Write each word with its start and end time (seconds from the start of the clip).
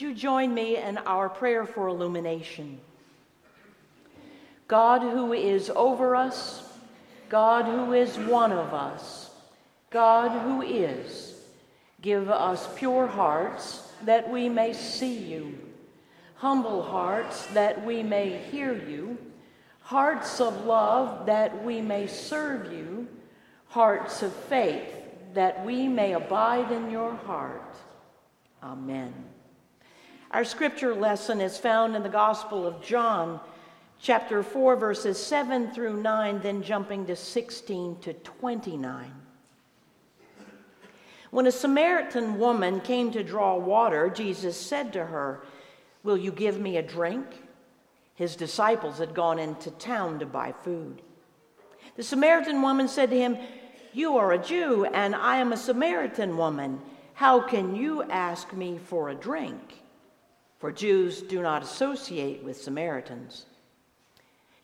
you 0.00 0.14
join 0.14 0.52
me 0.52 0.76
in 0.76 0.98
our 0.98 1.28
prayer 1.28 1.66
for 1.66 1.88
illumination? 1.88 2.80
God 4.66 5.00
who 5.00 5.32
is 5.32 5.70
over 5.70 6.14
us, 6.14 6.62
God 7.28 7.64
who 7.64 7.92
is 7.92 8.18
one 8.18 8.52
of 8.52 8.74
us, 8.74 9.30
God 9.90 10.30
who 10.42 10.62
is, 10.62 11.34
give 12.02 12.28
us 12.28 12.68
pure 12.76 13.06
hearts 13.06 13.90
that 14.04 14.30
we 14.30 14.48
may 14.48 14.72
see 14.72 15.16
you, 15.16 15.58
humble 16.36 16.82
hearts 16.82 17.46
that 17.46 17.84
we 17.84 18.02
may 18.02 18.38
hear 18.50 18.74
you, 18.74 19.16
hearts 19.80 20.40
of 20.40 20.66
love 20.66 21.26
that 21.26 21.64
we 21.64 21.80
may 21.80 22.06
serve 22.06 22.72
you, 22.72 23.08
hearts 23.68 24.22
of 24.22 24.32
faith 24.32 24.94
that 25.34 25.64
we 25.64 25.88
may 25.88 26.12
abide 26.12 26.70
in 26.70 26.90
your 26.90 27.14
heart. 27.14 27.74
Amen. 28.62 29.27
Our 30.30 30.44
scripture 30.44 30.94
lesson 30.94 31.40
is 31.40 31.56
found 31.56 31.96
in 31.96 32.02
the 32.02 32.10
Gospel 32.10 32.66
of 32.66 32.82
John, 32.82 33.40
chapter 33.98 34.42
4, 34.42 34.76
verses 34.76 35.16
7 35.16 35.70
through 35.70 36.02
9, 36.02 36.40
then 36.40 36.62
jumping 36.62 37.06
to 37.06 37.16
16 37.16 37.96
to 38.00 38.12
29. 38.12 39.10
When 41.30 41.46
a 41.46 41.52
Samaritan 41.52 42.38
woman 42.38 42.82
came 42.82 43.10
to 43.12 43.24
draw 43.24 43.56
water, 43.56 44.10
Jesus 44.10 44.54
said 44.60 44.92
to 44.92 45.06
her, 45.06 45.40
Will 46.02 46.18
you 46.18 46.30
give 46.30 46.60
me 46.60 46.76
a 46.76 46.82
drink? 46.82 47.24
His 48.14 48.36
disciples 48.36 48.98
had 48.98 49.14
gone 49.14 49.38
into 49.38 49.70
town 49.70 50.18
to 50.18 50.26
buy 50.26 50.52
food. 50.62 51.00
The 51.96 52.02
Samaritan 52.02 52.60
woman 52.60 52.88
said 52.88 53.08
to 53.10 53.18
him, 53.18 53.38
You 53.94 54.18
are 54.18 54.32
a 54.32 54.38
Jew, 54.38 54.84
and 54.84 55.14
I 55.14 55.38
am 55.38 55.54
a 55.54 55.56
Samaritan 55.56 56.36
woman. 56.36 56.82
How 57.14 57.40
can 57.40 57.74
you 57.74 58.02
ask 58.02 58.52
me 58.52 58.76
for 58.76 59.08
a 59.08 59.14
drink? 59.14 59.84
For 60.58 60.72
Jews 60.72 61.22
do 61.22 61.40
not 61.40 61.62
associate 61.62 62.42
with 62.42 62.60
Samaritans. 62.60 63.46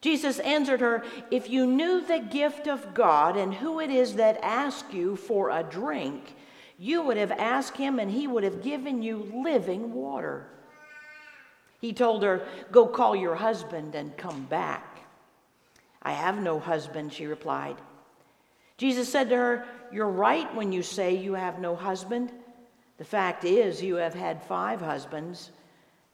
Jesus 0.01 0.39
answered 0.41 0.81
her, 0.81 1.05
If 1.31 1.49
you 1.49 1.67
knew 1.67 2.01
the 2.01 2.19
gift 2.19 2.67
of 2.67 2.93
God 2.93 3.37
and 3.37 3.55
who 3.55 3.81
it 3.81 3.91
is 3.91 4.17
that 4.17 4.39
asks 4.43 4.93
you 4.93 5.17
for 5.17 5.51
a 5.51 5.63
drink, 5.63 6.37
you 6.79 7.03
would 7.03 7.17
have 7.17 7.31
asked 7.31 7.77
him 7.77 7.99
and 7.99 8.11
he 8.11 8.27
would 8.27 8.45
have 8.45 8.63
given 8.63 9.03
you 9.03 9.31
living 9.35 9.95
water. 9.95 10.47
He 11.81 11.93
told 11.93 12.23
her, 12.23 12.47
Go 12.73 12.87
call 12.87 13.15
your 13.17 13.37
husband 13.37 13.95
and 13.95 14.17
come 14.17 14.45
back. 14.45 15.07
I 16.03 16.13
have 16.13 16.43
no 16.43 16.59
husband, 16.59 17.13
she 17.13 17.27
replied. 17.27 17.77
Jesus 18.77 19.09
said 19.09 19.31
to 19.31 19.37
her, 19.37 19.67
You're 19.93 20.09
right 20.09 20.53
when 20.55 20.73
you 20.73 20.83
say 20.83 21.15
you 21.15 21.35
have 21.35 21.61
no 21.61 21.77
husband. 21.77 22.33
The 22.99 23.05
fact 23.05 23.45
is, 23.45 23.83
you 23.83 23.97
have 23.97 24.15
had 24.15 24.43
five 24.43 24.81
husbands 24.81 25.51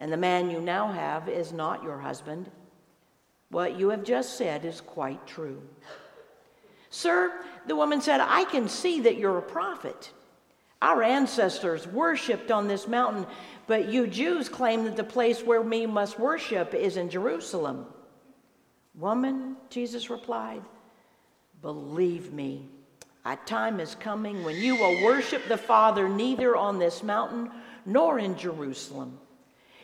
and 0.01 0.13
the 0.13 0.17
man 0.17 0.51
you 0.51 0.61
now 0.61 0.91
have 0.91 1.29
is 1.29 1.53
not 1.53 1.83
your 1.83 1.99
husband. 1.99 2.51
What 3.51 3.79
you 3.79 3.91
have 3.91 4.05
just 4.05 4.37
said 4.37 4.65
is 4.65 4.81
quite 4.81 5.27
true. 5.27 5.61
Sir, 6.89 7.33
the 7.67 7.77
woman 7.77 8.01
said, 8.01 8.21
I 8.21 8.45
can 8.45 8.69
see 8.69 9.01
that 9.03 9.17
you're 9.17 9.39
a 9.39 9.43
prophet. 9.43 10.11
Our 10.83 11.03
ancestors 11.03 11.87
worshiped 11.87 12.51
on 12.51 12.67
this 12.67 12.89
mountain, 12.89 13.27
but 13.67 13.89
you 13.89 14.07
Jews 14.07 14.49
claim 14.49 14.85
that 14.85 14.97
the 14.97 15.05
place 15.05 15.43
where 15.43 15.61
we 15.61 15.87
must 15.87 16.19
worship 16.19 16.75
is 16.75 16.97
in 16.97 17.11
Jerusalem. 17.11 17.87
Woman, 18.95 19.57
Jesus 19.69 20.11
replied, 20.11 20.63
believe 21.61 22.33
me, 22.33 22.67
a 23.25 23.37
time 23.37 23.79
is 23.81 23.95
coming 23.95 24.43
when 24.43 24.57
you 24.57 24.77
will 24.77 25.05
worship 25.05 25.47
the 25.47 25.59
Father 25.59 26.09
neither 26.09 26.57
on 26.57 26.79
this 26.79 27.03
mountain 27.03 27.51
nor 27.85 28.19
in 28.19 28.37
Jerusalem. 28.37 29.19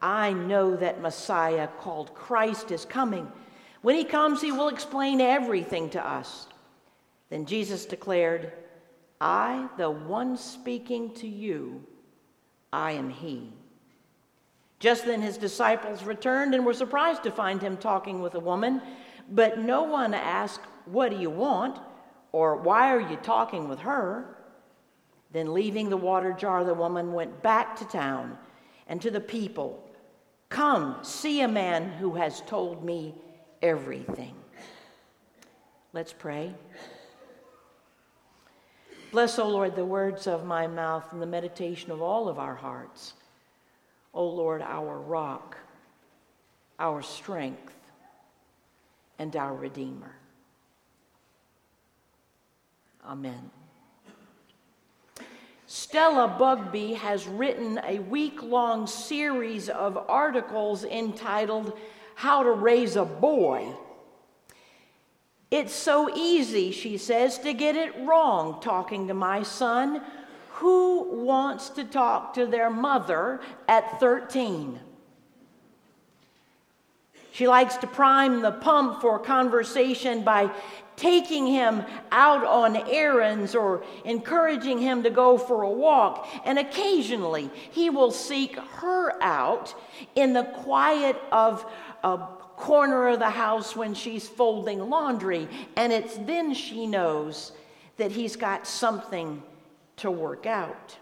I 0.00 0.32
know 0.32 0.76
that 0.76 1.00
Messiah 1.00 1.68
called 1.80 2.14
Christ 2.14 2.70
is 2.70 2.84
coming. 2.84 3.30
When 3.82 3.96
he 3.96 4.04
comes, 4.04 4.40
he 4.40 4.52
will 4.52 4.68
explain 4.68 5.20
everything 5.20 5.90
to 5.90 6.06
us. 6.06 6.46
Then 7.30 7.46
Jesus 7.46 7.84
declared, 7.86 8.52
I, 9.20 9.68
the 9.76 9.90
one 9.90 10.36
speaking 10.36 11.12
to 11.14 11.28
you, 11.28 11.84
I 12.72 12.92
am 12.92 13.10
he. 13.10 13.52
Just 14.78 15.06
then 15.06 15.22
his 15.22 15.38
disciples 15.38 16.04
returned 16.04 16.54
and 16.54 16.66
were 16.66 16.74
surprised 16.74 17.22
to 17.22 17.30
find 17.30 17.62
him 17.62 17.76
talking 17.76 18.20
with 18.20 18.34
a 18.34 18.40
woman, 18.40 18.82
but 19.30 19.58
no 19.58 19.84
one 19.84 20.12
asked, 20.14 20.60
What 20.86 21.10
do 21.10 21.16
you 21.16 21.30
want? 21.30 21.78
or 22.32 22.56
Why 22.56 22.90
are 22.90 23.00
you 23.00 23.16
talking 23.16 23.68
with 23.68 23.78
her? 23.80 24.36
Then, 25.30 25.54
leaving 25.54 25.88
the 25.88 25.96
water 25.96 26.32
jar, 26.32 26.64
the 26.64 26.74
woman 26.74 27.12
went 27.12 27.42
back 27.42 27.76
to 27.76 27.84
town 27.84 28.38
and 28.86 29.00
to 29.02 29.10
the 29.10 29.20
people 29.20 29.83
Come, 30.48 30.98
see 31.02 31.40
a 31.40 31.48
man 31.48 31.90
who 31.90 32.14
has 32.14 32.40
told 32.42 32.84
me 32.84 33.14
everything. 33.62 34.34
Let's 35.92 36.12
pray. 36.12 36.54
Bless, 39.10 39.38
O 39.38 39.48
Lord, 39.48 39.76
the 39.76 39.84
words 39.84 40.26
of 40.26 40.44
my 40.44 40.66
mouth 40.66 41.12
and 41.12 41.22
the 41.22 41.26
meditation 41.26 41.92
of 41.92 42.02
all 42.02 42.28
of 42.28 42.38
our 42.38 42.56
hearts. 42.56 43.14
O 44.12 44.26
Lord, 44.26 44.60
our 44.60 44.98
rock, 44.98 45.56
our 46.78 47.00
strength, 47.00 47.72
and 49.18 49.36
our 49.36 49.54
Redeemer. 49.54 50.16
Amen. 53.06 53.50
Stella 55.74 56.28
Bugby 56.38 56.92
has 56.92 57.26
written 57.26 57.80
a 57.82 57.98
week 57.98 58.44
long 58.44 58.86
series 58.86 59.68
of 59.68 59.98
articles 60.08 60.84
entitled 60.84 61.76
How 62.14 62.44
to 62.44 62.52
Raise 62.52 62.94
a 62.94 63.04
Boy. 63.04 63.74
It's 65.50 65.74
so 65.74 66.14
easy, 66.14 66.70
she 66.70 66.96
says, 66.96 67.38
to 67.40 67.52
get 67.52 67.74
it 67.74 67.92
wrong 68.06 68.60
talking 68.60 69.08
to 69.08 69.14
my 69.14 69.42
son. 69.42 70.00
Who 70.60 71.24
wants 71.24 71.70
to 71.70 71.82
talk 71.82 72.34
to 72.34 72.46
their 72.46 72.70
mother 72.70 73.40
at 73.66 73.98
13? 73.98 74.78
She 77.32 77.48
likes 77.48 77.76
to 77.78 77.88
prime 77.88 78.42
the 78.42 78.52
pump 78.52 79.00
for 79.00 79.18
conversation 79.18 80.22
by 80.22 80.52
taking 80.96 81.46
him 81.46 81.82
out 82.10 82.44
on 82.44 82.76
errands 82.88 83.54
or 83.54 83.84
encouraging 84.04 84.78
him 84.78 85.02
to 85.02 85.10
go 85.10 85.36
for 85.38 85.62
a 85.62 85.70
walk. 85.70 86.28
And 86.44 86.58
occasionally, 86.58 87.50
he 87.70 87.90
will 87.90 88.10
seek 88.10 88.56
her 88.56 89.22
out 89.22 89.74
in 90.14 90.32
the 90.32 90.44
quiet 90.44 91.20
of 91.32 91.64
a 92.02 92.18
corner 92.56 93.08
of 93.08 93.18
the 93.18 93.30
house 93.30 93.74
when 93.74 93.94
she's 93.94 94.28
folding 94.28 94.88
laundry. 94.90 95.48
And 95.76 95.92
it's 95.92 96.16
then 96.18 96.54
she 96.54 96.86
knows 96.86 97.52
that 97.96 98.12
he's 98.12 98.36
got 98.36 98.66
something 98.66 99.42
to 99.96 100.10
work 100.10 100.46
out. 100.46 100.96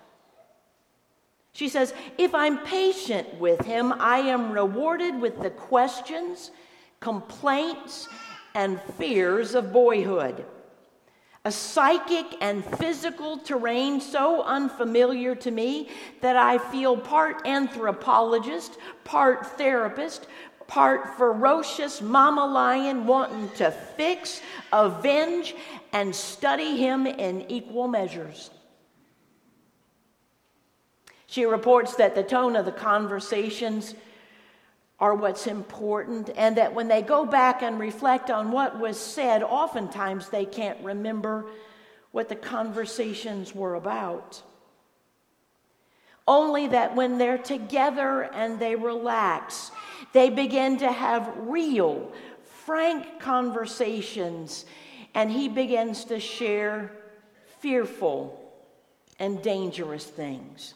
She 1.55 1.69
says, 1.69 1.93
If 2.17 2.35
I'm 2.35 2.59
patient 2.65 3.39
with 3.39 3.61
him, 3.61 3.93
I 3.99 4.19
am 4.19 4.53
rewarded 4.53 5.21
with 5.21 5.41
the 5.43 5.51
questions, 5.51 6.51
complaints, 7.01 8.09
and 8.55 8.81
fears 8.99 9.55
of 9.55 9.73
boyhood. 9.73 10.45
A 11.45 11.51
psychic 11.51 12.27
and 12.41 12.65
physical 12.77 13.39
terrain 13.39 14.01
so 14.01 14.43
unfamiliar 14.43 15.35
to 15.37 15.51
me 15.51 15.89
that 16.21 16.37
I 16.37 16.59
feel 16.59 16.97
part 16.97 17.47
anthropologist, 17.47 18.79
part 19.03 19.47
therapist, 19.59 20.29
part 20.69 21.17
ferocious 21.17 22.01
mama 22.01 22.47
lion 22.47 23.07
wanting 23.07 23.51
to 23.57 23.71
fix, 23.71 24.41
avenge, 24.73 25.55
and 25.93 26.15
study 26.15 26.77
him 26.77 27.07
in 27.07 27.51
equal 27.51 27.89
measures. 27.89 28.51
She 31.27 31.45
reports 31.45 31.97
that 31.97 32.15
the 32.15 32.23
tone 32.23 32.57
of 32.57 32.67
the 32.67 32.73
conversations 32.73 33.95
are 34.99 35.15
what's 35.15 35.47
important, 35.47 36.31
and 36.37 36.57
that 36.57 36.75
when 36.75 36.89
they 36.89 37.03
go 37.03 37.27
back 37.27 37.63
and 37.63 37.81
reflect 37.81 38.31
on 38.31 38.53
what 38.53 38.79
was 38.79 38.99
said, 38.99 39.43
oftentimes 39.43 40.29
they 40.29 40.45
can't 40.45 40.79
remember 40.85 41.47
what 42.13 42.29
the 42.29 42.37
conversations 42.37 43.55
were 43.55 43.75
about. 43.75 44.43
Only 46.29 46.69
that 46.69 46.95
when 46.95 47.19
they're 47.19 47.37
together 47.37 48.23
and 48.23 48.61
they 48.61 48.77
relax 48.77 49.73
They 50.13 50.31
begin 50.31 50.79
to 50.79 50.91
have 50.91 51.33
real, 51.37 52.13
frank 52.67 53.21
conversations, 53.21 54.65
and 55.15 55.31
he 55.31 55.49
begins 55.49 56.05
to 56.07 56.19
share 56.21 56.93
fearful 57.61 58.39
and 59.19 59.43
dangerous 59.43 60.05
things. 60.05 60.75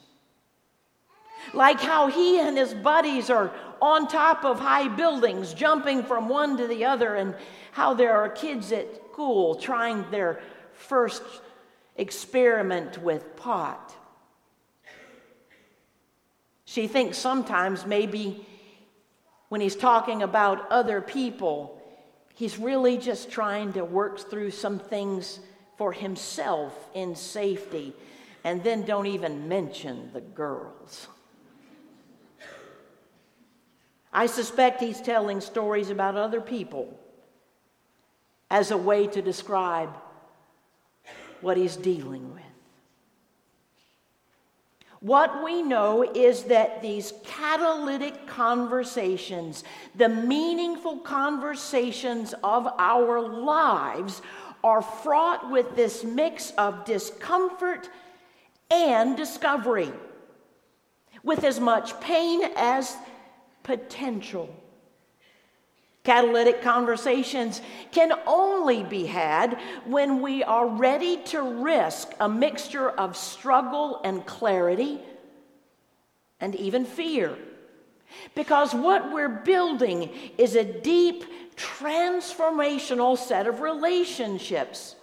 Like 1.55 1.81
how 1.81 2.09
he 2.09 2.41
and 2.41 2.57
his 2.57 2.75
buddies 2.75 3.31
are 3.31 3.53
on 3.81 4.09
top 4.09 4.45
of 4.45 4.59
high 4.61 4.89
buildings, 4.89 5.55
jumping 5.55 6.03
from 6.03 6.29
one 6.29 6.57
to 6.57 6.67
the 6.67 6.85
other, 6.85 7.15
and 7.15 7.35
how 7.73 7.95
there 7.95 8.17
are 8.17 8.29
kids 8.29 8.73
at 8.73 8.87
school 9.13 9.55
trying 9.55 10.05
their 10.11 10.41
first 10.75 11.23
experiment 11.97 12.99
with 12.99 13.35
pot. 13.37 13.95
She 16.67 16.87
thinks 16.87 17.17
sometimes 17.17 17.87
maybe 17.87 18.47
when 19.49 19.63
he's 19.63 19.77
talking 19.77 20.23
about 20.23 20.71
other 20.71 21.01
people, 21.01 21.81
he's 22.35 22.59
really 22.59 22.99
just 22.99 23.31
trying 23.31 23.73
to 23.73 23.85
work 23.85 24.19
through 24.19 24.51
some 24.51 24.79
things 24.79 25.41
for 25.79 25.93
himself 25.93 26.75
in 26.93 27.15
safety, 27.15 27.95
and 28.45 28.63
then 28.63 28.85
don't 28.85 29.07
even 29.07 29.49
mention 29.49 30.11
the 30.13 30.21
girls. 30.21 31.09
I 34.17 34.25
suspect 34.25 34.81
he's 34.81 35.03
telling 35.03 35.43
stories 35.43 35.91
about 35.91 36.17
other 36.17 36.41
people 36.41 36.99
as 38.51 38.71
a 38.71 38.77
way 38.77 39.07
to 39.09 39.21
describe 39.21 39.91
what 41.43 41.59
he's 41.59 41.77
dealing 41.77 42.33
with. 42.33 42.43
What 45.01 45.45
we 45.45 45.61
know 45.61 46.03
is 46.03 46.45
that 46.45 46.81
these 46.81 47.13
catalytic 47.27 48.27
conversations, 48.27 49.65
the 49.95 50.09
meaningful 50.09 51.01
conversations 51.01 52.35
of 52.43 52.67
our 52.79 53.21
lives, 53.21 54.23
are 54.65 54.81
fraught 54.81 55.51
with 55.51 55.77
this 55.77 56.05
mix 56.05 56.53
of 56.53 56.87
discomfort 56.87 57.91
and 58.71 59.15
discovery, 59.15 59.93
with 61.23 61.45
as 61.45 61.61
much 61.61 62.01
pain 62.01 62.41
as 62.57 62.97
potential. 63.67 64.49
Catalytic 66.05 66.63
conversations 66.63 67.61
can 67.91 68.13
only 68.29 68.85
be 68.85 69.07
had 69.07 69.59
when 69.85 70.23
we 70.23 70.45
are 70.45 70.69
ready 70.69 71.17
to 71.25 71.43
risk 71.43 72.13
a 72.21 72.29
mixture 72.29 72.91
of 72.91 73.17
struggle 73.17 74.01
and 74.05 74.25
clarity 74.25 75.01
and 76.41 76.55
even 76.55 76.85
fear. 76.85 77.37
Because 78.37 78.73
what 78.73 79.13
we're 79.13 79.29
building 79.29 80.11
is 80.39 80.55
a 80.55 80.63
deep, 80.63 81.25
transformational 81.57 83.19
set 83.19 83.49
of 83.49 83.61
relationships. 83.61 84.95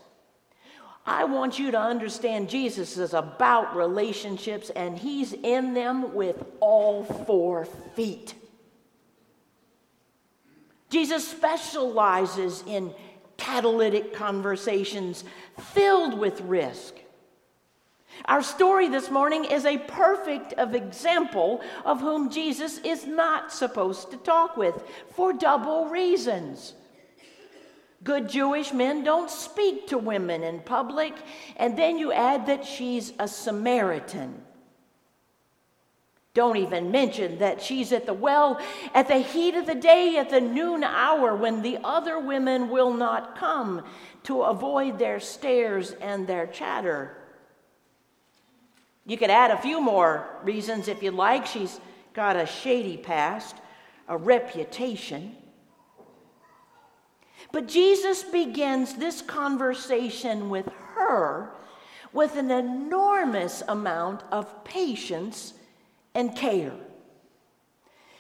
I 1.06 1.26
want 1.26 1.60
you 1.60 1.72
to 1.72 1.80
understand 1.80 2.50
Jesus 2.50 2.98
is 2.98 3.14
about 3.14 3.76
relationships 3.76 4.70
and 4.70 4.98
he's 4.98 5.34
in 5.34 5.74
them 5.74 6.14
with 6.14 6.46
all 6.62 7.04
four 7.04 7.66
feet. 7.66 8.36
Jesus 10.94 11.28
specializes 11.28 12.64
in 12.68 12.94
catalytic 13.36 14.14
conversations 14.14 15.24
filled 15.60 16.20
with 16.20 16.40
risk. 16.42 16.94
Our 18.26 18.44
story 18.44 18.90
this 18.90 19.10
morning 19.10 19.44
is 19.44 19.66
a 19.66 19.80
perfect 19.80 20.54
of 20.54 20.76
example 20.76 21.62
of 21.84 22.00
whom 22.00 22.30
Jesus 22.30 22.78
is 22.78 23.08
not 23.08 23.52
supposed 23.52 24.12
to 24.12 24.18
talk 24.18 24.56
with 24.56 24.84
for 25.16 25.34
double 25.34 25.90
reasons. 25.90 26.76
Good 28.04 28.30
Jewish 28.30 28.72
men 28.72 29.04
don't 29.04 29.32
speak 29.32 29.88
to 29.88 29.98
women 29.98 30.44
in 30.44 30.60
public, 30.60 31.16
and 31.58 31.76
then 31.76 31.98
you 31.98 32.12
add 32.12 32.46
that 32.46 32.68
she's 32.68 33.14
a 33.18 33.28
Samaritan. 33.28 34.44
Don't 36.34 36.58
even 36.58 36.90
mention 36.90 37.38
that 37.38 37.62
she's 37.62 37.92
at 37.92 38.08
the 38.08 38.14
well 38.14 38.60
at 38.94 39.08
the 39.08 39.20
heat 39.20 39.54
of 39.54 39.68
the 39.68 39.76
day, 39.76 40.18
at 40.18 40.32
the 40.32 40.42
noon 40.42 40.84
hour, 40.84 41.36
when 41.36 41.62
the 41.62 41.78
other 41.84 42.20
women 42.20 42.70
will 42.70 42.92
not 42.92 43.38
come 43.38 43.84
to 44.24 44.42
avoid 44.42 44.98
their 44.98 45.20
stares 45.20 45.92
and 45.92 46.26
their 46.26 46.48
chatter. 46.48 47.16
You 49.06 49.18
could 49.18 49.30
add 49.30 49.52
a 49.52 49.62
few 49.62 49.80
more 49.80 50.40
reasons 50.44 50.88
if 50.88 51.04
you 51.04 51.12
like. 51.12 51.46
She's 51.46 51.80
got 52.14 52.36
a 52.36 52.48
shady 52.48 52.98
past, 52.98 53.56
a 54.08 54.18
reputation. 54.18 55.36
But 57.52 57.68
Jesus 57.68 58.24
begins 58.24 58.96
this 58.96 59.22
conversation 59.22 60.50
with 60.50 60.68
her 60.96 61.52
with 62.12 62.38
an 62.38 62.50
enormous 62.50 63.62
amount 63.68 64.24
of 64.32 64.64
patience 64.64 65.54
and 66.16 66.36
care. 66.36 66.74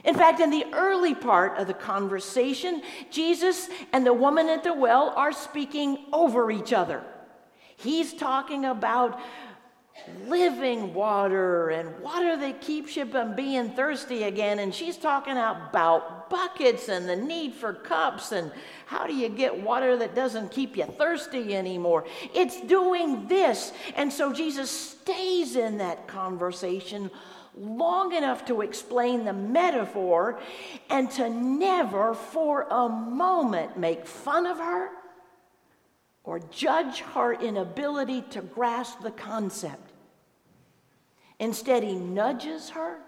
In 0.03 0.15
fact, 0.15 0.41
in 0.41 0.49
the 0.49 0.65
early 0.73 1.15
part 1.15 1.57
of 1.57 1.67
the 1.67 1.73
conversation, 1.73 2.81
Jesus 3.09 3.69
and 3.93 4.05
the 4.05 4.13
woman 4.13 4.49
at 4.49 4.63
the 4.63 4.73
well 4.73 5.13
are 5.15 5.31
speaking 5.31 5.97
over 6.11 6.51
each 6.51 6.73
other. 6.73 7.03
He's 7.77 8.13
talking 8.13 8.65
about 8.65 9.19
living 10.27 10.93
water 10.93 11.69
and 11.69 11.99
water 11.99 12.35
that 12.35 12.61
keeps 12.61 12.97
you 12.97 13.05
from 13.05 13.35
being 13.35 13.69
thirsty 13.71 14.23
again. 14.23 14.59
And 14.59 14.73
she's 14.73 14.97
talking 14.97 15.33
about 15.33 16.29
buckets 16.29 16.89
and 16.89 17.07
the 17.07 17.15
need 17.15 17.53
for 17.53 17.73
cups 17.73 18.31
and 18.31 18.51
how 18.85 19.07
do 19.07 19.15
you 19.15 19.29
get 19.29 19.57
water 19.61 19.95
that 19.97 20.15
doesn't 20.15 20.51
keep 20.51 20.75
you 20.75 20.85
thirsty 20.85 21.55
anymore. 21.55 22.05
It's 22.33 22.59
doing 22.61 23.27
this. 23.27 23.71
And 23.95 24.11
so 24.11 24.33
Jesus 24.33 24.69
stays 24.69 25.55
in 25.55 25.77
that 25.77 26.07
conversation 26.07 27.09
long 27.57 28.13
enough 28.13 28.45
to 28.45 28.61
explain 28.61 29.25
the 29.25 29.33
metaphor 29.33 30.39
and 30.89 31.09
to 31.11 31.29
never 31.29 32.13
for 32.13 32.63
a 32.69 32.89
moment 32.89 33.77
make 33.77 34.05
fun 34.05 34.45
of 34.45 34.57
her 34.57 34.89
or 36.23 36.39
judge 36.39 37.01
her 37.01 37.33
inability 37.33 38.21
to 38.31 38.41
grasp 38.41 39.01
the 39.01 39.11
concept. 39.11 39.91
Instead, 41.39 41.83
he 41.83 41.95
nudges 41.95 42.69
her. 42.69 42.99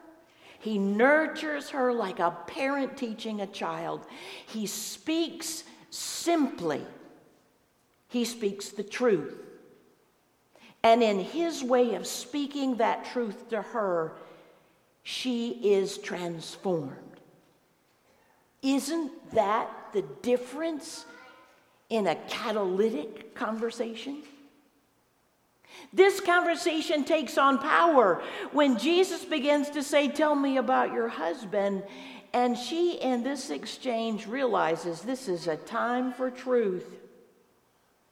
He 0.60 0.78
nurtures 0.78 1.70
her 1.70 1.94
like 1.94 2.20
a 2.20 2.32
parent 2.48 2.98
teaching 2.98 3.42
a 3.42 3.48
child. 3.48 4.06
He 4.48 4.66
speaks 4.66 5.64
simply. 5.90 6.82
He 8.08 8.26
speaks 8.26 8.70
the 8.70 8.84
truth. 8.84 9.38
And 10.84 11.02
in 11.02 11.20
his 11.20 11.64
way 11.64 11.96
of 11.96 12.06
speaking 12.06 12.76
that 12.78 13.06
truth 13.06 13.50
to 13.50 13.62
her, 13.62 14.14
she 15.08 15.50
is 15.50 16.00
transformed. 16.00 16.98
Isn't 18.64 19.12
that 19.34 19.70
the 19.94 20.02
difference 20.02 21.06
in 21.92 22.08
a 22.08 22.16
catalytic 22.16 23.36
conversation? 23.36 24.24
This 25.94 26.20
conversation 26.20 27.04
takes 27.04 27.38
on 27.38 27.60
power 27.60 28.24
when 28.52 28.80
Jesus 28.80 29.24
begins 29.24 29.70
to 29.70 29.84
say, 29.84 30.08
Tell 30.08 30.34
me 30.34 30.58
about 30.58 30.92
your 30.92 31.08
husband. 31.08 31.84
And 32.34 32.58
she, 32.58 32.94
in 32.94 33.22
this 33.22 33.52
exchange, 33.52 34.26
realizes 34.26 35.02
this 35.02 35.28
is 35.28 35.46
a 35.46 35.56
time 35.56 36.14
for 36.14 36.32
truth. 36.32 36.96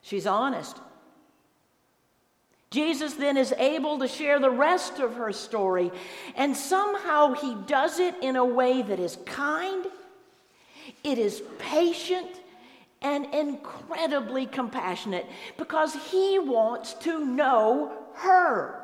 She's 0.03 0.27
honest. 0.27 0.77
Jesus 2.73 3.13
then 3.13 3.37
is 3.37 3.53
able 3.59 3.99
to 3.99 4.07
share 4.07 4.39
the 4.39 4.49
rest 4.49 4.97
of 4.97 5.13
her 5.13 5.31
story, 5.31 5.91
and 6.35 6.57
somehow 6.57 7.33
he 7.33 7.55
does 7.67 7.99
it 7.99 8.15
in 8.23 8.35
a 8.35 8.43
way 8.43 8.81
that 8.81 8.99
is 8.99 9.19
kind, 9.25 9.85
it 11.03 11.19
is 11.19 11.43
patient, 11.59 12.41
and 13.03 13.27
incredibly 13.27 14.47
compassionate 14.47 15.27
because 15.55 15.93
he 16.09 16.39
wants 16.39 16.95
to 16.95 17.23
know 17.23 17.91
her. 18.15 18.83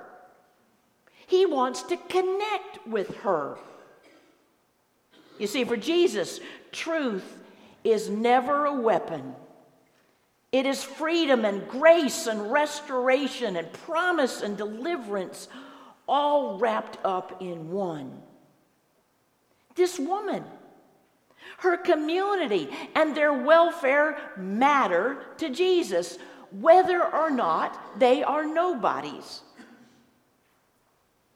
He 1.25 1.47
wants 1.47 1.81
to 1.83 1.97
connect 1.97 2.85
with 2.85 3.15
her. 3.17 3.57
You 5.39 5.47
see, 5.47 5.63
for 5.63 5.77
Jesus, 5.77 6.39
truth 6.71 7.39
is 7.83 8.07
never 8.07 8.65
a 8.65 8.79
weapon. 8.79 9.33
It 10.51 10.65
is 10.65 10.83
freedom 10.83 11.45
and 11.45 11.67
grace 11.67 12.25
and 12.27 12.51
restoration 12.51 13.55
and 13.55 13.71
promise 13.71 14.41
and 14.41 14.57
deliverance 14.57 15.47
all 16.07 16.57
wrapped 16.57 16.97
up 17.05 17.41
in 17.41 17.69
one. 17.69 18.21
This 19.75 19.99
woman, 19.99 20.43
her 21.59 21.77
community, 21.77 22.69
and 22.95 23.15
their 23.15 23.33
welfare 23.33 24.17
matter 24.35 25.23
to 25.37 25.49
Jesus, 25.49 26.17
whether 26.51 27.03
or 27.03 27.29
not 27.29 27.99
they 27.99 28.23
are 28.23 28.45
nobodies. 28.45 29.41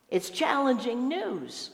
It's 0.10 0.32
challenging 0.32 1.08
news 1.08 1.70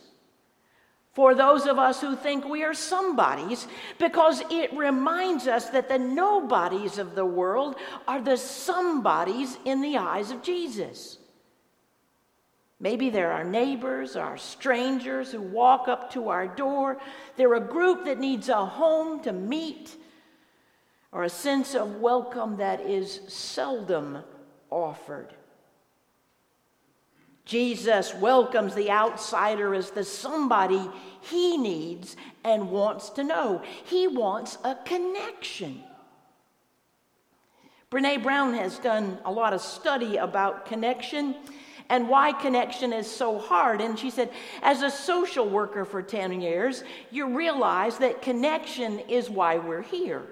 for 1.19 1.35
those 1.35 1.65
of 1.65 1.77
us 1.77 1.99
who 1.99 2.15
think 2.15 2.47
we 2.47 2.63
are 2.63 2.73
somebodies 2.73 3.67
because 3.97 4.41
it 4.49 4.71
reminds 4.71 5.47
us 5.47 5.69
that 5.71 5.89
the 5.89 5.99
nobodies 5.99 6.97
of 6.97 7.13
the 7.13 7.25
world 7.25 7.75
are 8.07 8.21
the 8.21 8.37
somebodies 8.37 9.57
in 9.65 9.81
the 9.81 9.97
eyes 9.97 10.31
of 10.31 10.41
Jesus. 10.41 11.17
Maybe 12.79 13.09
they're 13.09 13.33
our 13.33 13.43
neighbors, 13.43 14.15
our 14.15 14.37
strangers 14.37 15.33
who 15.33 15.41
walk 15.41 15.89
up 15.89 16.13
to 16.13 16.29
our 16.29 16.47
door. 16.47 17.01
They're 17.35 17.55
a 17.55 17.59
group 17.59 18.05
that 18.05 18.17
needs 18.17 18.47
a 18.47 18.65
home 18.65 19.21
to 19.23 19.33
meet 19.33 19.93
or 21.11 21.23
a 21.23 21.29
sense 21.29 21.75
of 21.75 21.97
welcome 21.97 22.55
that 22.59 22.79
is 22.79 23.19
seldom 23.27 24.19
offered. 24.69 25.33
Jesus 27.49 28.13
welcomes 28.13 28.75
the 28.75 28.91
outsider 28.91 29.73
as 29.73 29.89
the 29.89 30.03
somebody 30.03 30.87
he 31.21 31.57
needs 31.57 32.15
and 32.43 32.69
wants 32.69 33.09
to 33.09 33.23
know. 33.23 33.63
He 33.85 34.05
wants 34.05 34.59
a 34.63 34.75
connection. 34.85 35.81
Brene 37.89 38.21
Brown 38.21 38.53
has 38.53 38.77
done 38.77 39.17
a 39.25 39.31
lot 39.31 39.53
of 39.53 39.61
study 39.61 40.17
about 40.17 40.67
connection 40.67 41.33
and 41.89 42.07
why 42.07 42.33
connection 42.33 42.93
is 42.93 43.09
so 43.09 43.39
hard. 43.39 43.81
And 43.81 43.97
she 43.97 44.11
said, 44.11 44.31
as 44.61 44.83
a 44.83 44.91
social 44.91 45.49
worker 45.49 45.85
for 45.85 46.03
10 46.03 46.41
years, 46.41 46.83
you 47.09 47.35
realize 47.35 47.97
that 47.97 48.21
connection 48.21 48.99
is 48.99 49.27
why 49.27 49.57
we're 49.57 49.81
here. 49.81 50.27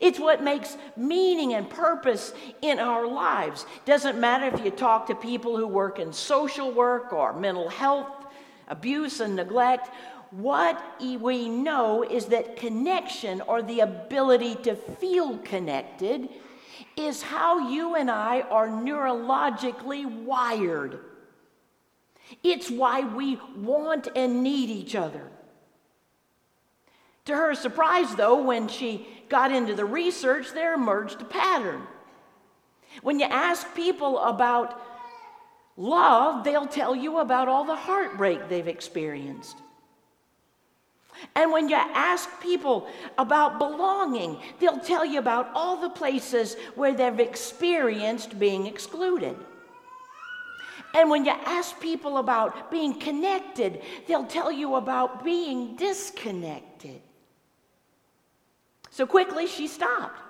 It's 0.00 0.18
what 0.18 0.42
makes 0.42 0.76
meaning 0.96 1.54
and 1.54 1.68
purpose 1.68 2.32
in 2.62 2.78
our 2.78 3.06
lives. 3.06 3.66
Doesn't 3.84 4.18
matter 4.18 4.46
if 4.46 4.64
you 4.64 4.70
talk 4.70 5.06
to 5.06 5.14
people 5.14 5.56
who 5.56 5.66
work 5.66 5.98
in 5.98 6.12
social 6.12 6.72
work 6.72 7.12
or 7.12 7.32
mental 7.32 7.68
health, 7.68 8.26
abuse 8.68 9.20
and 9.20 9.36
neglect. 9.36 9.90
What 10.30 10.82
we 11.00 11.48
know 11.48 12.02
is 12.02 12.26
that 12.26 12.56
connection 12.56 13.40
or 13.42 13.62
the 13.62 13.80
ability 13.80 14.56
to 14.62 14.74
feel 14.74 15.38
connected 15.38 16.28
is 16.96 17.22
how 17.22 17.68
you 17.68 17.94
and 17.94 18.10
I 18.10 18.40
are 18.42 18.68
neurologically 18.68 20.24
wired. 20.24 20.98
It's 22.42 22.70
why 22.70 23.02
we 23.02 23.38
want 23.56 24.08
and 24.16 24.42
need 24.42 24.70
each 24.70 24.94
other. 24.94 25.30
To 27.26 27.34
her 27.34 27.54
surprise, 27.54 28.14
though, 28.14 28.42
when 28.42 28.68
she 28.68 29.06
got 29.28 29.50
into 29.50 29.74
the 29.74 29.84
research, 29.84 30.52
there 30.52 30.74
emerged 30.74 31.22
a 31.22 31.24
pattern. 31.24 31.82
When 33.02 33.18
you 33.18 33.26
ask 33.26 33.74
people 33.74 34.18
about 34.18 34.80
love, 35.76 36.44
they'll 36.44 36.66
tell 36.66 36.94
you 36.94 37.18
about 37.18 37.48
all 37.48 37.64
the 37.64 37.74
heartbreak 37.74 38.48
they've 38.48 38.68
experienced. 38.68 39.56
And 41.34 41.50
when 41.50 41.68
you 41.68 41.76
ask 41.76 42.28
people 42.40 42.88
about 43.16 43.58
belonging, 43.58 44.38
they'll 44.58 44.80
tell 44.80 45.04
you 45.04 45.18
about 45.18 45.50
all 45.54 45.76
the 45.76 45.88
places 45.88 46.56
where 46.74 46.92
they've 46.92 47.20
experienced 47.20 48.38
being 48.38 48.66
excluded. 48.66 49.36
And 50.92 51.10
when 51.10 51.24
you 51.24 51.32
ask 51.32 51.80
people 51.80 52.18
about 52.18 52.70
being 52.70 52.98
connected, 53.00 53.82
they'll 54.06 54.26
tell 54.26 54.52
you 54.52 54.74
about 54.74 55.24
being 55.24 55.76
disconnected. 55.76 56.73
So 58.94 59.06
quickly 59.06 59.48
she 59.48 59.66
stopped. 59.66 60.20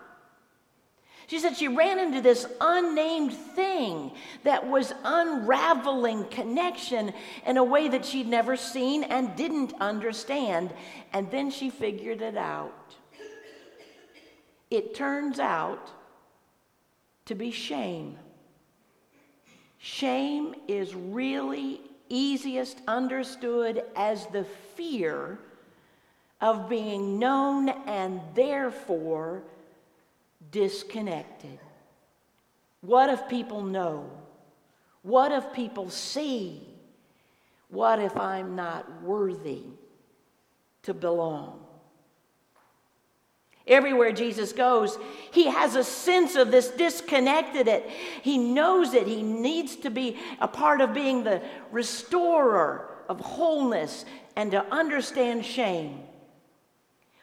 She 1.26 1.38
said 1.38 1.54
she 1.54 1.68
ran 1.68 1.99
into 1.99 2.23
this 2.23 2.47
unnamed 2.62 3.35
thing 3.35 4.12
that 4.44 4.66
was 4.66 4.94
unraveling 5.04 6.25
connection 6.30 7.12
in 7.44 7.59
a 7.59 7.62
way 7.62 7.88
that 7.88 8.06
she'd 8.06 8.26
never 8.26 8.56
seen 8.56 9.04
and 9.04 9.37
didn't 9.37 9.75
understand. 9.83 10.73
And 11.12 11.30
then 11.30 11.50
she 11.50 11.68
figured 11.68 12.23
it 12.23 12.38
out. 12.38 12.94
It 14.71 14.94
turns 14.94 15.38
out 15.38 15.90
to 17.26 17.35
be 17.35 17.50
shame. 17.50 18.16
Shame 19.76 20.54
is 20.68 20.94
really 20.94 21.83
easiest 22.09 22.78
understood 22.88 23.85
as 23.94 24.26
the 24.28 24.44
fear 24.75 25.38
of 26.44 26.68
being 26.68 27.18
known 27.18 27.70
and 27.70 28.20
therefore 28.34 29.42
disconnected. 30.50 31.58
What 32.82 33.08
if 33.08 33.26
people 33.30 33.62
know? 33.62 34.10
What 35.00 35.32
if 35.32 35.54
people 35.54 35.88
see? 35.88 36.60
What 37.70 37.98
if 37.98 38.14
I'm 38.18 38.56
not 38.56 39.02
worthy 39.02 39.62
to 40.82 40.92
belong? 40.92 41.64
Everywhere 43.66 44.12
Jesus 44.12 44.52
goes, 44.52 44.98
he 45.32 45.46
has 45.46 45.76
a 45.76 45.82
sense 45.82 46.36
of 46.36 46.50
this 46.50 46.68
disconnected 46.68 47.68
it. 47.68 47.88
He 48.20 48.36
knows 48.36 48.92
it. 48.92 49.06
He 49.06 49.22
needs 49.22 49.76
to 49.76 49.88
be 49.88 50.18
a 50.42 50.46
part 50.46 50.82
of 50.82 50.92
being 50.92 51.24
the 51.24 51.40
restorer 51.72 52.90
of 53.08 53.18
wholeness 53.20 54.04
and 54.36 54.50
to 54.50 54.62
understand 54.70 55.46
shame. 55.46 56.02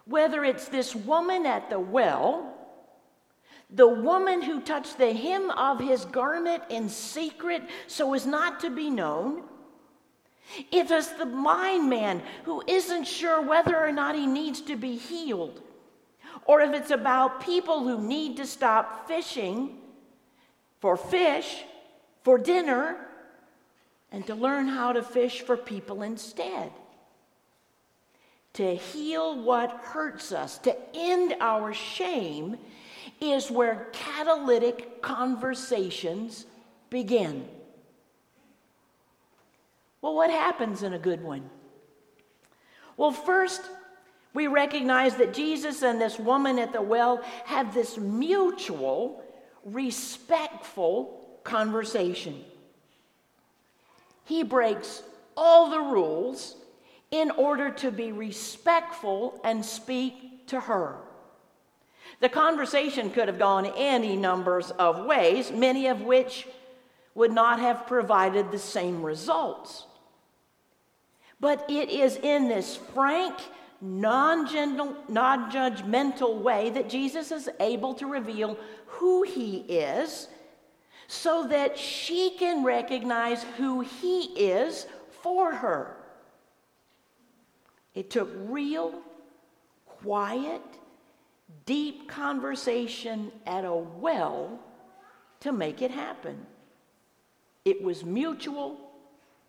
Whether 0.06 0.44
it's 0.44 0.68
this 0.68 0.96
woman 0.96 1.46
at 1.46 1.70
the 1.70 1.80
well, 1.80 2.54
the 3.70 3.88
woman 3.88 4.42
who 4.42 4.60
touched 4.60 4.98
the 4.98 5.14
hem 5.14 5.50
of 5.52 5.80
his 5.80 6.06
garment 6.06 6.64
in 6.70 6.90
secret 6.90 7.64
so 7.88 8.14
as 8.14 8.26
not 8.26 8.60
to 8.62 8.70
be 8.70 8.90
known, 8.90 9.44
if 10.72 10.92
it's 10.92 11.10
the 11.10 11.26
blind 11.26 11.90
man 11.90 12.22
who 12.44 12.62
isn't 12.68 13.06
sure 13.06 13.42
whether 13.42 13.78
or 13.78 13.92
not 13.92 14.16
he 14.16 14.28
needs 14.28 14.60
to 14.62 14.76
be 14.76 14.98
healed, 14.98 15.62
or 16.46 16.62
if 16.62 16.74
it's 16.74 16.92
about 16.92 17.46
people 17.46 17.84
who 17.84 18.02
need 18.02 18.38
to 18.38 18.46
stop 18.46 19.08
fishing 19.08 19.78
for 20.80 20.98
fish, 20.98 21.64
for 22.24 22.38
dinner, 22.38 23.08
and 24.12 24.28
to 24.28 24.36
learn 24.36 24.68
how 24.68 24.92
to 24.92 25.02
fish 25.02 25.42
for 25.42 25.56
people 25.56 26.02
instead 26.02 26.72
to 28.54 28.76
heal 28.76 29.42
what 29.42 29.72
hurts 29.72 30.32
us, 30.32 30.58
to 30.60 30.76
end 30.94 31.36
our 31.40 31.74
shame, 31.74 32.58
is 33.20 33.50
where 33.50 33.88
catalytic 33.94 35.02
conversations 35.02 36.46
begin. 36.90 37.48
Well, 40.02 40.16
what 40.16 40.32
happens 40.32 40.84
in 40.84 40.94
a 40.94 41.00
good 41.00 41.24
one? 41.24 41.50
Well, 42.98 43.12
first, 43.12 43.62
we 44.34 44.48
recognize 44.48 45.16
that 45.16 45.34
Jesus 45.34 45.84
and 45.84 46.02
this 46.02 46.18
woman 46.18 46.60
at 46.60 46.74
the 46.74 46.82
well 46.82 47.22
have 47.46 47.74
this 47.74 47.98
mutual, 47.98 49.24
respectful 49.64 51.40
conversation. 51.44 52.44
He 54.26 54.44
breaks 54.44 55.04
all 55.36 55.70
the 55.70 55.80
rules 55.80 56.56
in 57.12 57.30
order 57.32 57.70
to 57.70 57.92
be 57.92 58.12
respectful 58.12 59.40
and 59.44 59.64
speak 59.64 60.48
to 60.48 60.60
her. 60.62 60.98
The 62.22 62.30
conversation 62.30 63.12
could 63.12 63.28
have 63.28 63.40
gone 63.40 63.66
any 63.78 64.16
numbers 64.16 64.72
of 64.72 65.06
ways, 65.06 65.52
many 65.52 65.88
of 65.88 66.02
which 66.02 66.48
would 67.14 67.32
not 67.32 67.60
have 67.60 67.88
provided 67.88 68.52
the 68.52 68.60
same 68.60 69.04
results. 69.04 69.86
But 71.40 71.66
it 71.70 71.90
is 71.90 72.18
in 72.18 72.48
this 72.48 72.78
frank, 72.94 73.36
non 73.82 74.48
judgmental 74.48 76.42
way 76.42 76.70
that 76.70 76.90
Jesus 76.90 77.32
is 77.32 77.50
able 77.60 77.94
to 77.96 78.06
reveal 78.06 78.58
who 78.86 79.24
he 79.24 79.58
is 79.68 80.28
so 81.08 81.48
that 81.48 81.78
she 81.78 82.38
can 82.38 82.64
recognize 82.64 83.44
who 83.58 83.82
he 83.82 84.22
is 84.38 84.86
for 85.24 85.54
her. 85.54 85.98
It 87.94 88.10
took 88.10 88.30
real, 88.36 89.02
quiet, 89.86 90.62
deep 91.66 92.08
conversation 92.08 93.32
at 93.46 93.66
a 93.66 93.74
well 93.74 94.60
to 95.42 95.52
make 95.52 95.82
it 95.82 95.92
happen. 95.92 96.46
It 97.66 97.82
was 97.84 98.04
mutual, 98.04 98.78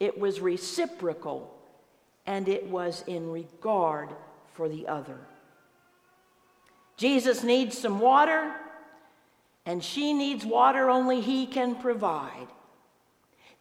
it 0.00 0.18
was 0.18 0.40
reciprocal, 0.40 1.54
and 2.26 2.48
it 2.48 2.68
was 2.68 3.04
in 3.06 3.30
regard 3.30 4.10
for 4.52 4.68
the 4.68 4.86
other. 4.88 5.18
Jesus 6.96 7.42
needs 7.42 7.78
some 7.78 8.00
water, 8.00 8.54
and 9.64 9.82
she 9.82 10.12
needs 10.12 10.44
water 10.44 10.90
only 10.90 11.20
He 11.20 11.46
can 11.46 11.76
provide. 11.76 12.48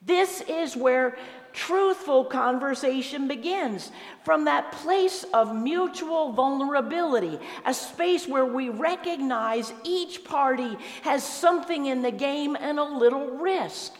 This 0.02 0.42
is 0.42 0.76
where 0.76 1.18
truthful 1.54 2.26
conversation 2.26 3.28
begins 3.28 3.92
from 4.24 4.46
that 4.46 4.72
place 4.72 5.26
of 5.34 5.56
mutual 5.56 6.32
vulnerability, 6.32 7.40
a 7.66 7.74
space 7.74 8.28
where 8.28 8.46
we 8.46 8.70
recognize 8.70 9.74
each 9.84 10.24
party 10.24 10.78
has 11.04 11.24
something 11.24 11.86
in 11.86 12.02
the 12.02 12.12
game 12.12 12.56
and 12.56 12.80
a 12.80 12.84
little 12.84 13.38
risk. 13.38 13.94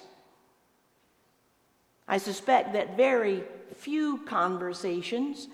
I 2.08 2.18
suspect 2.18 2.74
that 2.74 2.98
very 2.98 3.44
few 3.76 4.20
conversations 4.20 5.48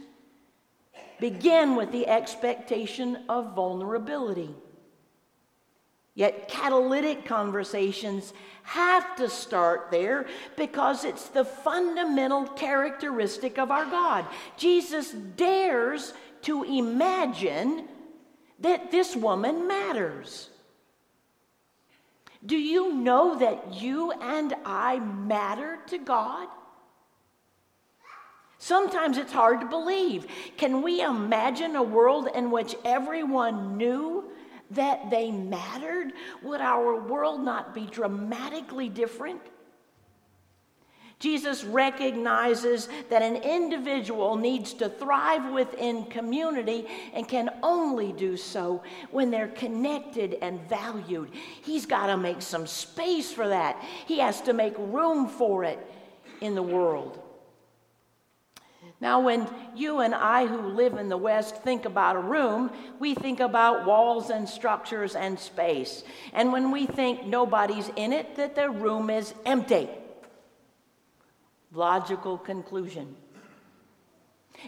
begin 1.19 1.75
with 1.75 1.91
the 1.91 2.07
expectation 2.07 3.23
of 3.27 3.53
vulnerability. 3.53 4.53
Yet, 6.17 6.47
catalytic 6.47 7.25
conversations 7.25 8.33
have 8.63 9.15
to 9.17 9.29
start 9.29 9.89
there 9.91 10.25
because 10.55 11.05
it's 11.05 11.29
the 11.29 11.45
fundamental 11.45 12.47
characteristic 12.47 13.59
of 13.59 13.69
our 13.69 13.85
God. 13.85 14.25
Jesus 14.57 15.11
dares 15.11 16.15
to 16.41 16.63
imagine 16.63 17.87
that 18.61 18.89
this 18.89 19.15
woman 19.15 19.67
matters. 19.67 20.49
Do 22.43 22.57
you 22.57 22.95
know 22.95 23.37
that 23.37 23.75
you 23.75 24.11
and 24.11 24.55
I 24.65 24.97
matter 24.97 25.77
to 25.89 25.99
God? 25.99 26.47
Sometimes 28.57 29.19
it's 29.19 29.33
hard 29.33 29.61
to 29.61 29.67
believe. 29.67 30.25
Can 30.57 30.81
we 30.81 30.99
imagine 30.99 31.75
a 31.75 31.83
world 31.83 32.27
in 32.33 32.49
which 32.49 32.75
everyone 32.83 33.77
knew 33.77 34.26
that 34.71 35.09
they 35.09 35.31
mattered? 35.31 36.13
Would 36.43 36.61
our 36.61 36.99
world 36.99 37.43
not 37.43 37.73
be 37.73 37.85
dramatically 37.85 38.89
different? 38.89 39.41
Jesus 41.19 41.63
recognizes 41.63 42.89
that 43.09 43.23
an 43.23 43.37
individual 43.37 44.35
needs 44.35 44.73
to 44.75 44.87
thrive 44.87 45.51
within 45.51 46.05
community 46.05 46.85
and 47.13 47.27
can 47.27 47.49
only 47.63 48.11
do 48.11 48.37
so 48.37 48.83
when 49.09 49.31
they're 49.31 49.47
connected 49.47 50.37
and 50.43 50.61
valued. 50.69 51.31
He's 51.63 51.87
got 51.87 52.07
to 52.07 52.17
make 52.17 52.43
some 52.43 52.67
space 52.67 53.31
for 53.31 53.47
that, 53.47 53.83
he 54.05 54.19
has 54.19 54.41
to 54.41 54.53
make 54.53 54.75
room 54.77 55.27
for 55.27 55.63
it 55.63 55.79
in 56.41 56.53
the 56.53 56.63
world. 56.63 57.23
Now, 58.99 59.19
when 59.19 59.47
you 59.75 59.99
and 59.99 60.15
I, 60.15 60.47
who 60.47 60.57
live 60.57 60.97
in 60.97 61.07
the 61.07 61.17
West, 61.17 61.57
think 61.57 61.85
about 61.85 62.15
a 62.15 62.19
room, 62.19 62.71
we 62.99 63.13
think 63.13 63.39
about 63.39 63.85
walls 63.85 64.31
and 64.31 64.49
structures 64.49 65.15
and 65.15 65.39
space. 65.39 66.03
And 66.33 66.51
when 66.51 66.71
we 66.71 66.87
think 66.87 67.25
nobody's 67.25 67.89
in 67.95 68.11
it, 68.11 68.35
that 68.37 68.55
the 68.55 68.71
room 68.71 69.11
is 69.11 69.35
empty. 69.45 69.87
Logical 71.71 72.39
conclusion. 72.39 73.15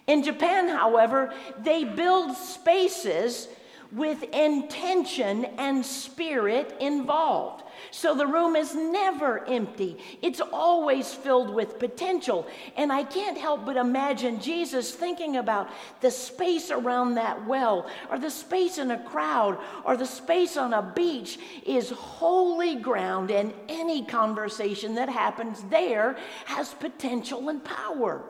In 0.06 0.22
Japan, 0.22 0.68
however, 0.68 1.34
they 1.58 1.84
build 1.84 2.38
spaces 2.38 3.48
with 3.92 4.22
intention 4.36 5.46
and 5.58 5.84
spirit 5.84 6.76
involved. 6.80 7.64
So 7.92 8.14
the 8.14 8.28
room 8.28 8.56
is 8.56 8.76
never 8.76 9.44
empty, 9.48 9.98
it's 10.22 10.42
always 10.42 11.14
filled 11.14 11.54
with 11.54 11.80
potential. 11.80 12.46
And 12.78 12.92
I 12.92 13.04
can't 13.04 13.38
help 13.38 13.66
but 13.66 13.78
imagine 13.78 14.40
Jesus 14.40 14.92
thinking 14.92 15.38
about 15.38 15.70
the 16.02 16.12
space 16.12 16.70
around 16.72 17.16
that 17.16 17.48
well, 17.48 17.90
or 18.12 18.20
the 18.20 18.30
space 18.30 18.78
in 18.78 18.92
a 18.92 19.04
crowd, 19.04 19.58
or 19.84 19.98
the 19.98 20.06
space 20.06 20.56
on 20.56 20.74
a 20.74 20.82
beach 20.82 21.40
is 21.66 21.90
holy 21.90 22.76
ground, 22.76 23.32
and 23.32 23.54
any 23.68 24.06
conversation 24.06 24.96
that 24.96 25.10
happens 25.10 25.64
there 25.70 26.16
has 26.46 26.74
potential 26.76 27.50
and 27.50 27.64
power. 27.64 28.24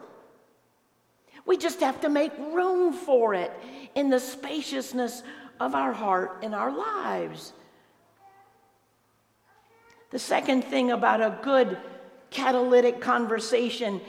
We 1.45 1.57
just 1.57 1.79
have 1.79 2.01
to 2.01 2.09
make 2.09 2.37
room 2.37 2.93
for 2.93 3.33
it 3.33 3.51
in 3.95 4.09
the 4.09 4.19
spaciousness 4.19 5.23
of 5.59 5.75
our 5.75 5.93
heart 5.93 6.39
and 6.41 6.55
our 6.55 6.71
lives. 6.71 7.53
The 10.11 10.19
second 10.19 10.63
thing 10.63 10.91
about 10.91 11.21
a 11.21 11.37
good 11.41 11.77
catalytic 12.31 12.99
conversation 12.99 14.01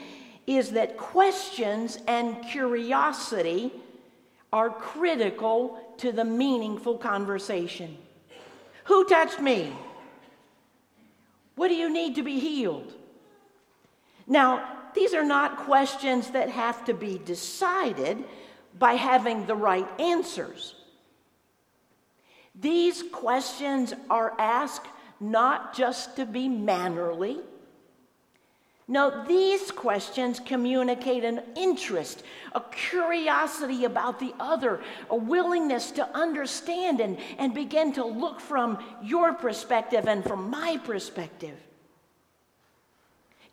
is 0.47 0.71
that 0.71 0.97
questions 0.97 1.99
and 2.07 2.43
curiosity 2.45 3.71
are 4.51 4.69
critical 4.69 5.79
to 5.97 6.11
the 6.11 6.25
meaningful 6.25 6.97
conversation. 6.97 7.97
Who 8.85 9.05
touched 9.05 9.39
me? 9.39 9.73
What 11.55 11.67
do 11.67 11.75
you 11.75 11.91
need 11.91 12.15
to 12.15 12.23
be 12.23 12.39
healed? 12.39 12.93
Now, 14.27 14.67
these 14.93 15.13
are 15.13 15.23
not 15.23 15.57
questions 15.57 16.31
that 16.31 16.49
have 16.49 16.83
to 16.85 16.93
be 16.93 17.19
decided 17.23 18.23
by 18.77 18.93
having 18.93 19.45
the 19.45 19.55
right 19.55 19.87
answers. 19.99 20.75
These 22.55 23.03
questions 23.11 23.93
are 24.09 24.33
asked 24.37 24.87
not 25.19 25.75
just 25.75 26.15
to 26.17 26.25
be 26.25 26.49
mannerly. 26.49 27.39
No, 28.87 29.23
these 29.25 29.71
questions 29.71 30.41
communicate 30.41 31.23
an 31.23 31.41
interest, 31.55 32.23
a 32.51 32.59
curiosity 32.59 33.85
about 33.85 34.19
the 34.19 34.33
other, 34.37 34.81
a 35.09 35.15
willingness 35.15 35.91
to 35.91 36.17
understand 36.17 36.99
and, 36.99 37.17
and 37.37 37.53
begin 37.53 37.93
to 37.93 38.03
look 38.03 38.41
from 38.41 38.83
your 39.01 39.33
perspective 39.33 40.07
and 40.07 40.25
from 40.25 40.49
my 40.49 40.77
perspective. 40.83 41.57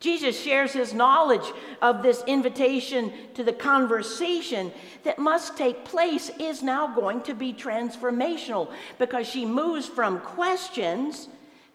Jesus 0.00 0.40
shares 0.40 0.72
his 0.72 0.94
knowledge 0.94 1.52
of 1.82 2.02
this 2.02 2.22
invitation 2.26 3.12
to 3.34 3.42
the 3.42 3.52
conversation 3.52 4.72
that 5.02 5.18
must 5.18 5.56
take 5.56 5.84
place 5.84 6.30
is 6.38 6.62
now 6.62 6.94
going 6.94 7.20
to 7.22 7.34
be 7.34 7.52
transformational 7.52 8.72
because 8.98 9.28
she 9.28 9.44
moves 9.44 9.86
from 9.86 10.20
questions 10.20 11.28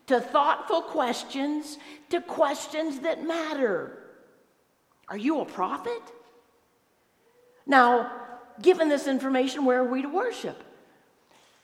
to 0.07 0.21
thoughtful 0.21 0.81
questions 0.81 1.77
to 2.09 2.21
questions 2.21 3.01
that 3.01 3.25
matter. 3.25 3.99
Are 5.09 5.17
you 5.17 5.41
a 5.41 5.45
prophet? 5.45 6.01
Now, 7.65 8.11
given 8.61 8.87
this 8.87 9.07
information, 9.07 9.65
where 9.65 9.81
are 9.81 9.91
we 9.91 10.01
to 10.01 10.09
worship? 10.09 10.63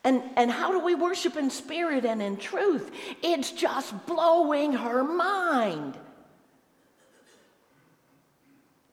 And, 0.03 0.23
and 0.35 0.49
how 0.49 0.71
do 0.71 0.79
we 0.79 0.95
worship 0.95 1.35
in 1.35 1.49
spirit 1.49 2.05
and 2.05 2.21
in 2.21 2.37
truth? 2.37 2.91
It's 3.21 3.51
just 3.51 4.05
blowing 4.07 4.73
her 4.73 5.03
mind. 5.03 5.97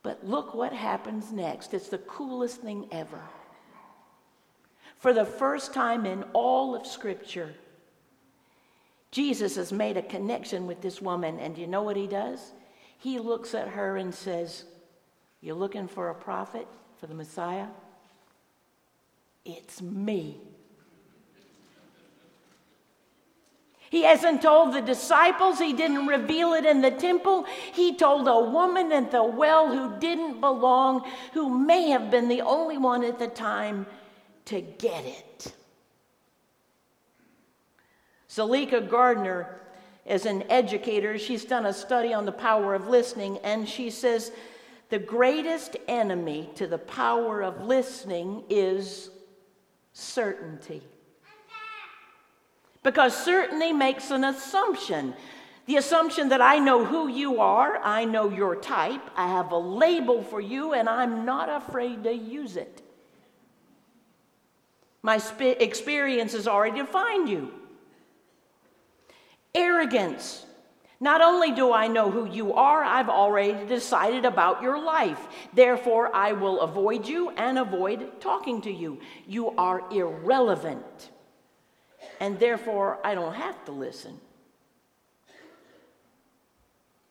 But 0.07 0.25
look 0.25 0.55
what 0.55 0.73
happens 0.73 1.33
next. 1.33 1.75
It's 1.75 1.88
the 1.88 1.99
coolest 1.99 2.61
thing 2.61 2.87
ever. 2.92 3.19
For 4.99 5.12
the 5.12 5.25
first 5.25 5.75
time 5.75 6.07
in 6.07 6.23
all 6.33 6.77
of 6.77 6.87
Scripture, 6.87 7.53
Jesus 9.11 9.57
has 9.57 9.73
made 9.73 9.97
a 9.97 10.03
connection 10.03 10.69
with 10.69 10.81
this 10.81 11.03
woman, 11.03 11.40
and 11.40 11.59
you 11.59 11.66
know 11.66 11.83
what 11.83 11.97
he 11.97 12.07
does? 12.07 12.53
He 12.99 13.19
looks 13.19 13.53
at 13.53 13.66
her 13.66 13.97
and 13.97 14.14
says, 14.14 14.66
You're 15.40 15.57
looking 15.57 15.88
for 15.88 16.11
a 16.11 16.14
prophet, 16.14 16.69
for 17.01 17.09
the 17.09 17.14
Messiah? 17.14 17.66
It's 19.45 19.83
me. 19.83 20.38
He 23.96 24.02
hasn't 24.02 24.42
told 24.42 24.74
the 24.74 24.82
disciples, 24.82 25.59
he 25.59 25.72
didn't 25.72 26.06
reveal 26.06 26.52
it 26.52 26.66
in 26.66 26.82
the 26.82 26.90
temple. 26.90 27.46
He 27.72 27.96
told 27.96 28.28
a 28.28 28.38
woman 28.38 28.92
at 28.92 29.11
the 29.11 29.24
well 29.24 29.74
who 29.74 29.98
didn't 29.98 30.38
belong, 30.38 31.11
who 31.32 31.48
may 31.48 31.88
have 31.88 32.11
been 32.11 32.28
the 32.28 32.42
only 32.42 32.76
one 32.76 33.02
at 33.02 33.18
the 33.18 33.26
time 33.26 33.87
to 34.44 34.61
get 34.61 35.06
it. 35.06 35.54
Zalika 38.28 38.87
Gardner 38.87 39.62
is 40.04 40.26
an 40.26 40.44
educator. 40.50 41.16
She's 41.16 41.46
done 41.46 41.64
a 41.64 41.72
study 41.72 42.12
on 42.12 42.26
the 42.26 42.32
power 42.32 42.74
of 42.74 42.88
listening, 42.88 43.38
and 43.38 43.66
she 43.66 43.88
says 43.88 44.30
the 44.90 44.98
greatest 44.98 45.74
enemy 45.88 46.50
to 46.56 46.66
the 46.66 46.76
power 46.76 47.42
of 47.42 47.62
listening 47.62 48.44
is 48.50 49.09
certainty. 49.94 50.82
Because 52.87 53.16
certainty 53.16 53.72
makes 53.72 54.12
an 54.12 54.22
assumption. 54.22 55.14
The 55.66 55.75
assumption 55.75 56.29
that 56.29 56.40
I 56.40 56.61
know 56.61 56.85
who 56.85 57.09
you 57.09 57.40
are, 57.40 57.81
I 57.83 58.05
know 58.05 58.31
your 58.31 58.55
type, 58.55 59.01
I 59.16 59.27
have 59.27 59.51
a 59.51 59.59
label 59.59 60.22
for 60.22 60.40
you, 60.40 60.72
and 60.72 60.88
I'm 60.88 61.25
not 61.25 61.49
afraid 61.49 62.05
to 62.05 62.12
use 62.12 62.55
it. 62.55 62.83
My 65.03 65.18
sp- 65.18 65.59
experience 65.59 66.33
has 66.35 66.46
already 66.46 66.79
defined 66.79 67.29
you. 67.29 67.53
Arrogance. 69.53 70.46
Not 71.01 71.20
only 71.20 71.51
do 71.51 71.72
I 71.72 71.88
know 71.88 72.09
who 72.09 72.31
you 72.31 72.53
are, 72.53 72.85
I've 72.85 73.09
already 73.09 73.66
decided 73.66 74.25
about 74.25 74.62
your 74.62 74.81
life. 74.81 75.27
Therefore, 75.53 76.14
I 76.14 76.35
will 76.35 76.61
avoid 76.61 77.09
you 77.09 77.31
and 77.31 77.59
avoid 77.59 78.20
talking 78.20 78.62
to 78.62 78.70
you. 78.70 79.01
You 79.27 79.51
are 79.57 79.83
irrelevant 79.90 81.11
and 82.21 82.38
therefore 82.38 82.99
I 83.05 83.14
don't 83.14 83.35
have 83.35 83.64
to 83.66 83.73
listen. 83.73 84.21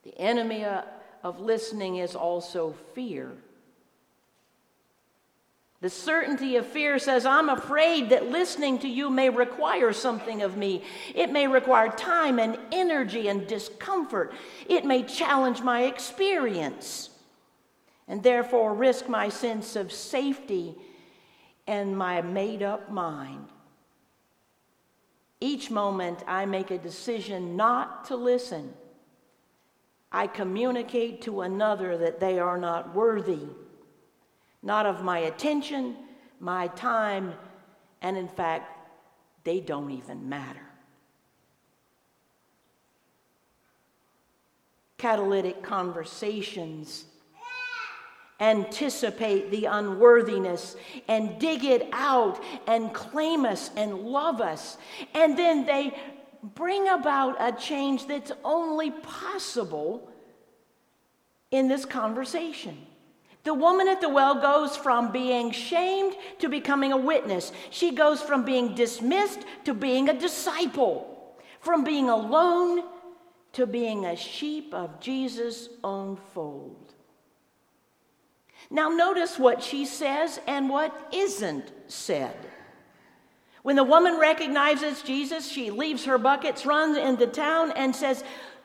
The 0.04 0.18
enemy 0.20 0.64
uh, 0.64 0.84
of 1.24 1.40
listening 1.40 1.98
is 1.98 2.16
also 2.16 2.76
fear. 2.94 3.32
The 5.82 5.90
certainty 5.90 6.56
of 6.56 6.66
fear 6.66 6.98
says, 6.98 7.26
I'm 7.26 7.50
afraid 7.50 8.10
that 8.10 8.30
listening 8.30 8.80
to 8.80 8.88
you 8.88 9.10
may 9.10 9.30
require 9.30 9.94
something 9.94 10.42
of 10.42 10.58
me. 10.58 10.84
It 11.14 11.32
may 11.32 11.48
require 11.48 11.90
time 11.90 12.40
and 12.40 12.58
energy 12.72 13.28
and 13.28 13.46
discomfort. 13.46 14.34
It 14.68 14.86
may 14.86 15.04
challenge 15.04 15.62
my 15.62 15.84
experience 15.84 17.10
and 18.08 18.24
therefore 18.24 18.74
risk 18.74 19.10
my 19.10 19.30
sense 19.30 19.76
of 19.76 19.92
safety 19.92 20.76
and 21.68 21.98
my 21.98 22.22
made 22.22 22.64
up 22.64 22.92
mind. 22.92 23.48
Each 25.46 25.70
moment 25.70 26.24
I 26.28 26.46
make 26.46 26.72
a 26.72 26.78
decision 26.78 27.56
not 27.56 28.06
to 28.06 28.16
listen, 28.16 28.74
I 30.12 30.28
communicate 30.28 31.22
to 31.24 31.42
another 31.42 31.98
that 31.98 32.20
they 32.20 32.40
are 32.40 32.58
not 32.58 32.96
worthy 32.96 33.48
not 34.66 34.88
of 34.88 35.04
my 35.04 35.20
attention, 35.20 35.96
my 36.40 36.68
time, 36.70 37.36
and 38.02 38.18
in 38.18 38.28
fact, 38.28 38.72
they 39.44 39.60
don't 39.60 39.92
even 39.92 40.28
matter. 40.28 40.68
Catalytic 44.98 45.62
conversations 45.62 47.06
anticipate 48.40 49.50
the 49.52 49.66
unworthiness 49.66 50.76
and 51.08 51.40
dig 51.40 51.64
it 51.64 51.88
out 51.94 52.44
and 52.68 52.94
claim 52.94 53.46
us 53.46 53.70
and 53.78 54.00
love 54.00 54.42
us. 54.42 54.78
And 55.14 55.38
then 55.38 55.66
they 55.66 55.96
bring 56.44 56.88
about 56.88 57.38
a 57.40 57.52
change 57.54 58.08
that's 58.08 58.32
only 58.44 58.92
possible 58.92 60.12
in 61.52 61.68
this 61.68 61.86
conversation. 61.86 62.78
The 63.46 63.54
woman 63.54 63.88
at 63.88 64.02
the 64.02 64.10
well 64.10 64.42
goes 64.42 64.76
from 64.76 65.12
being 65.12 65.52
shamed 65.52 66.16
to 66.40 66.50
becoming 66.50 66.92
a 66.92 66.98
witness. 66.98 67.52
She 67.70 67.92
goes 67.92 68.22
from 68.22 68.44
being 68.44 68.74
dismissed 68.74 69.40
to 69.66 69.74
being 69.74 70.10
a 70.10 70.20
disciple, 70.20 71.38
from 71.62 71.84
being 71.84 72.10
alone 72.10 72.84
to 73.54 73.68
being 73.68 74.06
a 74.06 74.16
sheep 74.16 74.74
of 74.74 75.00
Jesus' 75.00 75.70
own 75.84 76.18
fold. 76.34 76.95
Now, 78.70 78.90
notice 78.90 79.38
what 79.38 79.64
she 79.64 79.86
says 79.86 80.40
and 80.48 80.70
what 80.70 81.10
isn't 81.14 81.72
said. 81.88 82.36
When 83.62 83.76
the 83.76 83.84
woman 83.84 84.20
recognizes 84.20 85.02
Jesus, 85.02 85.50
she 85.50 85.72
leaves 85.72 86.06
her 86.06 86.18
buckets, 86.18 86.66
runs 86.66 86.98
into 86.98 87.28
town, 87.28 87.72
and 87.72 87.96
says, 87.96 88.24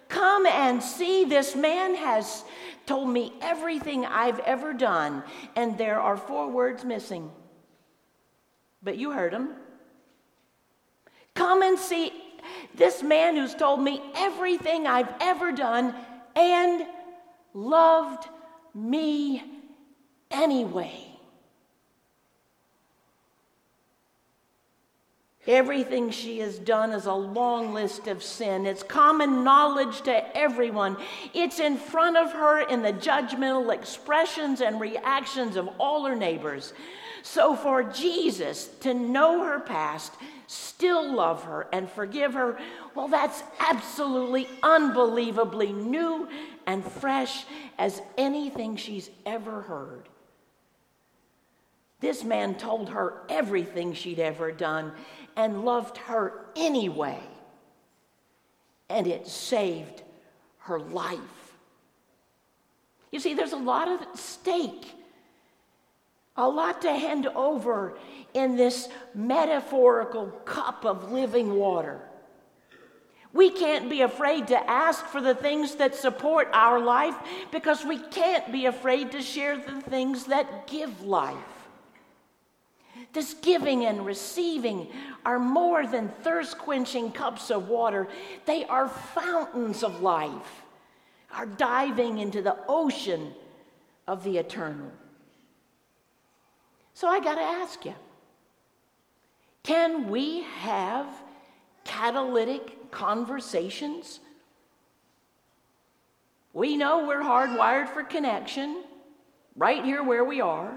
Come 0.09 0.47
and 0.47 0.83
see, 0.83 1.25
this 1.25 1.55
man 1.55 1.95
has 1.95 2.45
told 2.85 3.09
me 3.09 3.33
everything 3.41 4.05
I've 4.05 4.41
ever 4.41 4.73
done, 4.73 5.23
and 5.57 5.79
there 5.79 6.01
are 6.01 6.17
four 6.17 6.51
words 6.51 6.85
missing. 6.85 7.31
But 8.83 8.97
you 8.97 9.13
heard 9.13 9.33
him. 9.33 9.51
Come 11.35 11.63
and 11.63 11.79
see 11.79 12.13
this 12.75 13.03
man 13.03 13.37
who's 13.37 13.55
told 13.55 13.81
me 13.81 14.03
everything 14.17 14.87
I've 14.87 15.13
ever 15.21 15.53
done 15.53 15.95
and 16.35 16.87
loved 17.55 18.29
me 18.75 19.60
anyway. 20.31 21.11
Everything 25.47 26.11
she 26.11 26.38
has 26.40 26.59
done 26.59 26.93
is 26.93 27.07
a 27.07 27.12
long 27.12 27.73
list 27.73 28.07
of 28.07 28.23
sin. 28.23 28.66
It's 28.66 28.83
common 28.83 29.43
knowledge 29.43 30.03
to 30.03 30.37
everyone. 30.37 30.97
It's 31.33 31.59
in 31.59 31.77
front 31.77 32.16
of 32.16 32.33
her 32.33 32.61
in 32.61 32.83
the 32.83 32.93
judgmental 32.93 33.75
expressions 33.75 34.61
and 34.61 34.81
reactions 34.81 35.57
of 35.57 35.69
all 35.81 36.05
her 36.05 36.14
neighbors. 36.14 36.75
So, 37.23 37.57
for 37.57 37.83
Jesus 37.83 38.69
to 38.81 38.95
know 38.95 39.45
her 39.45 39.61
past, 39.61 40.12
still 40.47 41.14
love 41.14 41.45
her, 41.45 41.69
and 41.73 41.90
forgive 41.90 42.35
her, 42.35 42.59
well, 42.95 43.09
that's 43.09 43.43
absolutely 43.59 44.49
unbelievably 44.62 45.73
new 45.73 46.29
and 46.66 46.85
fresh 46.85 47.45
as 47.79 48.01
anything 48.16 48.77
she's 48.77 49.11
ever 49.27 49.62
heard. 49.62 50.09
This 52.01 52.25
man 52.25 52.55
told 52.55 52.91
her 52.91 53.23
everything 53.29 53.93
she'd 53.93 54.19
ever 54.19 54.51
done 54.51 54.93
and 55.37 55.65
loved 55.65 55.99
her 55.99 56.47
anyway. 56.57 57.21
And 58.89 59.07
it 59.07 59.27
saved 59.27 60.03
her 60.61 60.81
life. 60.81 61.19
You 63.13 63.21
see, 63.21 63.35
there's 63.35 63.53
a 63.53 63.57
lot 63.57 63.89
at 63.89 64.19
stake, 64.19 64.95
a 66.37 66.49
lot 66.49 66.83
to 66.83 66.93
hand 66.93 67.27
over 67.27 67.99
in 68.35 68.57
this 68.57 68.89
metaphorical 69.15 70.27
cup 70.45 70.85
of 70.85 71.13
living 71.13 71.55
water. 71.55 72.01
We 73.33 73.51
can't 73.51 73.89
be 73.89 74.01
afraid 74.01 74.49
to 74.49 74.71
ask 74.71 75.05
for 75.07 75.21
the 75.21 75.35
things 75.35 75.77
that 75.77 75.95
support 75.95 76.49
our 76.53 76.81
life 76.81 77.15
because 77.53 77.85
we 77.85 77.99
can't 77.99 78.51
be 78.51 78.67
afraid 78.67 79.13
to 79.13 79.23
share 79.23 79.57
the 79.57 79.81
things 79.83 80.27
that 80.27 80.67
give 80.67 81.03
life. 81.03 81.60
This 83.12 83.35
giving 83.35 83.87
and 83.87 84.07
receiving 84.07 84.88
are 85.25 85.38
more 85.38 85.87
than 85.87 86.09
thirst 86.23 86.59
quenching 86.59 87.11
cups 87.12 87.51
of 87.51 87.68
water, 87.68 88.09
they 88.46 88.64
are 88.66 88.88
fountains 88.88 89.83
of 89.83 90.01
life, 90.01 90.62
are 91.33 91.46
diving 91.46 92.18
into 92.18 92.40
the 92.40 92.57
ocean 92.68 93.35
of 94.07 94.23
the 94.23 94.38
eternal. 94.38 94.90
So 96.94 97.09
I 97.09 97.20
got 97.20 97.37
to 97.37 97.40
ask 97.40 97.85
you 97.85 97.94
can 99.62 100.09
we 100.09 100.42
have 100.42 101.07
catalytic 101.85 102.90
conversations? 102.90 104.20
We 106.53 106.77
know 106.77 107.07
we're 107.07 107.23
hardwired 107.23 107.88
for 107.88 108.03
connection 108.03 108.83
right 109.57 109.85
here 109.85 110.03
where 110.03 110.25
we 110.25 110.40
are. 110.40 110.73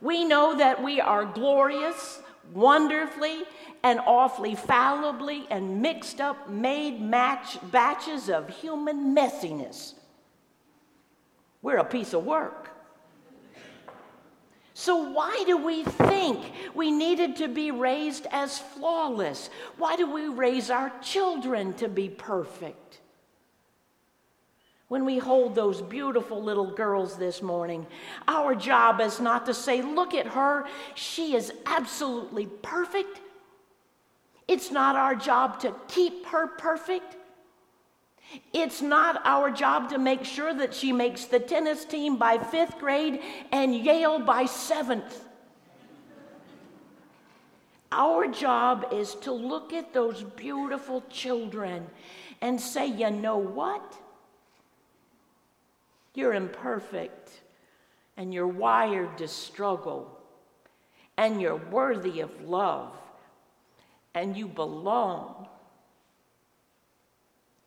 We 0.00 0.24
know 0.24 0.56
that 0.56 0.82
we 0.82 1.00
are 1.00 1.24
glorious, 1.24 2.20
wonderfully, 2.52 3.42
and 3.82 4.00
awfully 4.00 4.54
fallibly 4.54 5.46
and 5.50 5.80
mixed 5.82 6.20
up, 6.20 6.48
made 6.48 7.00
match 7.00 7.58
batches 7.70 8.28
of 8.28 8.48
human 8.48 9.14
messiness. 9.14 9.94
We're 11.62 11.78
a 11.78 11.84
piece 11.84 12.12
of 12.12 12.24
work. 12.24 12.70
So, 14.74 15.10
why 15.10 15.42
do 15.44 15.56
we 15.56 15.82
think 15.82 16.52
we 16.72 16.92
needed 16.92 17.36
to 17.36 17.48
be 17.48 17.72
raised 17.72 18.28
as 18.30 18.60
flawless? 18.60 19.50
Why 19.76 19.96
do 19.96 20.08
we 20.08 20.28
raise 20.28 20.70
our 20.70 20.92
children 21.00 21.72
to 21.74 21.88
be 21.88 22.08
perfect? 22.08 23.00
When 24.88 25.04
we 25.04 25.18
hold 25.18 25.54
those 25.54 25.82
beautiful 25.82 26.42
little 26.42 26.70
girls 26.70 27.18
this 27.18 27.42
morning, 27.42 27.86
our 28.26 28.54
job 28.54 29.00
is 29.00 29.20
not 29.20 29.44
to 29.46 29.54
say, 29.54 29.82
Look 29.82 30.14
at 30.14 30.26
her, 30.28 30.66
she 30.94 31.34
is 31.34 31.52
absolutely 31.66 32.46
perfect. 32.46 33.20
It's 34.46 34.70
not 34.70 34.96
our 34.96 35.14
job 35.14 35.60
to 35.60 35.74
keep 35.88 36.24
her 36.26 36.46
perfect. 36.46 37.16
It's 38.54 38.80
not 38.80 39.20
our 39.24 39.50
job 39.50 39.90
to 39.90 39.98
make 39.98 40.24
sure 40.24 40.54
that 40.54 40.74
she 40.74 40.92
makes 40.92 41.26
the 41.26 41.38
tennis 41.38 41.84
team 41.84 42.16
by 42.16 42.38
fifth 42.38 42.78
grade 42.78 43.20
and 43.52 43.74
Yale 43.74 44.18
by 44.18 44.46
seventh. 44.46 45.24
Our 47.92 48.26
job 48.26 48.88
is 48.92 49.14
to 49.16 49.32
look 49.32 49.72
at 49.72 49.94
those 49.94 50.22
beautiful 50.22 51.02
children 51.10 51.86
and 52.40 52.60
say, 52.60 52.86
you 52.86 53.10
know 53.10 53.38
what? 53.38 53.94
You're 56.18 56.34
imperfect 56.34 57.30
and 58.16 58.34
you're 58.34 58.48
wired 58.48 59.18
to 59.18 59.28
struggle 59.28 60.18
and 61.16 61.40
you're 61.40 61.54
worthy 61.70 62.18
of 62.18 62.40
love 62.40 62.92
and 64.16 64.36
you 64.36 64.48
belong. 64.48 65.46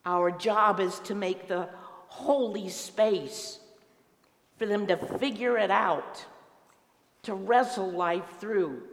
Our 0.05 0.31
job 0.31 0.81
is 0.81 0.99
to 1.05 1.15
make 1.15 1.47
the 1.47 1.69
holy 2.09 2.67
space 2.67 3.57
for 4.57 4.65
them 4.65 4.85
to 4.87 4.97
figure 4.97 5.57
it 5.57 5.71
out, 5.71 6.25
to 7.23 7.33
wrestle 7.33 7.89
life 7.89 8.27
through, 8.41 8.83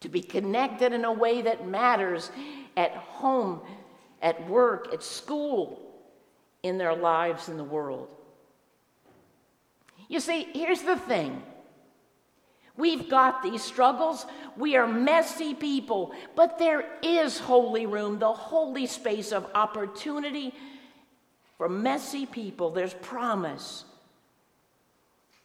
to 0.00 0.08
be 0.08 0.22
connected 0.22 0.94
in 0.94 1.04
a 1.04 1.12
way 1.12 1.42
that 1.42 1.68
matters 1.68 2.30
at 2.74 2.92
home, 2.92 3.60
at 4.22 4.48
work, 4.48 4.94
at 4.94 5.02
school, 5.02 5.78
in 6.62 6.78
their 6.78 6.96
lives 6.96 7.50
in 7.50 7.58
the 7.58 7.64
world. 7.64 8.16
You 10.10 10.18
see, 10.18 10.48
here's 10.52 10.82
the 10.82 10.96
thing. 10.96 11.40
We've 12.76 13.08
got 13.08 13.44
these 13.44 13.62
struggles. 13.62 14.26
We 14.56 14.74
are 14.74 14.86
messy 14.86 15.54
people, 15.54 16.12
but 16.34 16.58
there 16.58 16.84
is 17.00 17.38
holy 17.38 17.86
room, 17.86 18.18
the 18.18 18.32
holy 18.32 18.86
space 18.86 19.30
of 19.30 19.46
opportunity 19.54 20.52
for 21.56 21.68
messy 21.68 22.26
people. 22.26 22.70
There's 22.70 22.94
promise. 22.94 23.84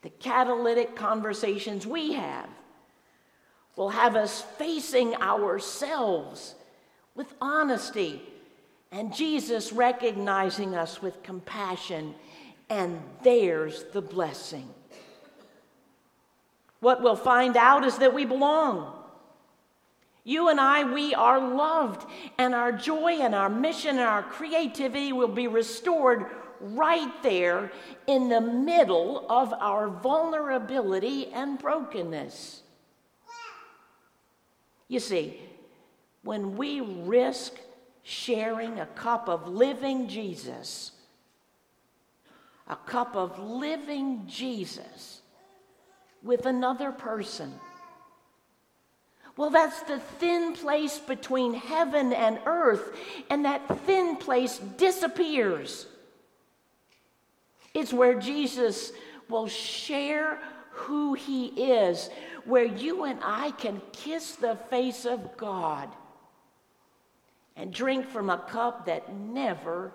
the 0.06 0.10
catalytic 0.12 0.95
conversations 0.95 1.88
we 1.88 2.13
have 2.13 2.47
will 3.75 3.89
have 3.89 4.15
us 4.15 4.41
facing 4.58 5.15
ourselves 5.15 6.54
with 7.15 7.34
honesty 7.41 8.21
and 8.91 9.13
Jesus 9.13 9.73
recognizing 9.73 10.75
us 10.75 11.01
with 11.01 11.23
compassion, 11.23 12.13
and 12.69 13.01
there's 13.23 13.84
the 13.93 14.01
blessing. 14.01 14.69
What 16.80 17.01
we'll 17.01 17.15
find 17.15 17.58
out 17.58 17.84
is 17.84 17.97
that 17.97 18.13
we 18.13 18.25
belong. 18.25 18.93
You 20.23 20.49
and 20.49 20.60
I, 20.60 20.91
we 20.91 21.13
are 21.13 21.39
loved, 21.39 22.10
and 22.38 22.56
our 22.56 22.71
joy 22.71 23.19
and 23.21 23.36
our 23.36 23.49
mission 23.49 23.91
and 23.91 23.99
our 23.99 24.23
creativity 24.23 25.13
will 25.13 25.28
be 25.28 25.47
restored 25.47 26.25
right 26.60 27.12
there 27.21 27.71
in 28.08 28.30
the 28.30 28.41
middle 28.41 29.25
of 29.30 29.54
our 29.54 29.88
vulnerability 29.88 31.28
and 31.28 31.60
brokenness. 31.60 32.63
You 34.88 34.99
see, 34.99 35.39
when 36.23 36.58
we 36.58 36.82
risk 36.82 37.54
sharing 38.01 38.80
a 38.80 38.86
cup 38.88 39.30
of 39.30 39.47
living 39.47 40.08
Jesus, 40.08 40.91
a 42.67 42.75
cup 42.75 43.15
of 43.15 43.39
living 43.39 44.23
Jesus 44.28 45.21
with 46.23 46.45
another 46.45 46.91
person, 46.91 47.54
well, 49.38 49.49
that's 49.49 49.82
the 49.84 49.99
thin 49.99 50.54
place 50.54 50.97
between 50.97 51.54
heaven 51.54 52.13
and 52.13 52.39
earth, 52.45 52.97
and 53.30 53.43
that 53.43 53.67
thin 53.86 54.15
place 54.15 54.60
disappears. 54.78 55.88
It's 57.73 57.91
where 57.91 58.17
Jesus 58.17 58.93
will 59.28 59.47
share 59.47 60.39
who 60.71 61.15
he 61.15 61.47
is, 61.47 62.10
where 62.45 62.65
you 62.65 63.04
and 63.04 63.19
I 63.23 63.51
can 63.51 63.82
kiss 63.91 64.36
the 64.36 64.56
face 64.69 65.06
of 65.06 65.36
God 65.36 65.89
and 67.58 67.73
drink 67.73 68.08
from 68.08 68.30
a 68.30 68.38
cup 68.38 68.86
that 68.86 69.13
never, 69.13 69.91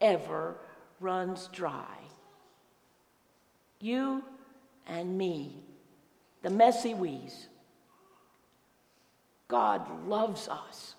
ever 0.00 0.56
runs 0.98 1.48
dry. 1.52 1.96
You 3.80 4.22
and 4.86 5.16
me, 5.16 5.62
the 6.42 6.50
messy 6.50 6.94
wees. 6.94 7.48
God 9.48 10.06
loves 10.06 10.48
us 10.48 10.94